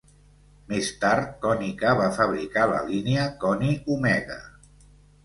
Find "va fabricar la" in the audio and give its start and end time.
1.99-2.79